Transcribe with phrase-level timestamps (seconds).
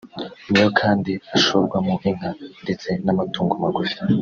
[0.49, 2.29] niyo kandi ashorwamo inka
[2.63, 3.97] ndetse n’amatungo magufi